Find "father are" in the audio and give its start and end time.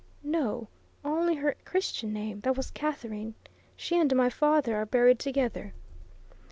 4.31-4.85